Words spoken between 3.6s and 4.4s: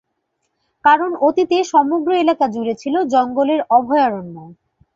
অভয়ারণ্য।